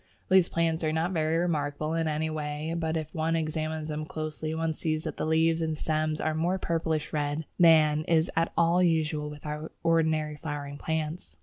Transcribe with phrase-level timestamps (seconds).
[0.31, 4.55] These plants are not very remarkable in any way, but if one examines them closely
[4.55, 8.81] one sees that the leaves and stems are more purplish red than is at all
[8.81, 11.37] usual with our ordinary flowering plants.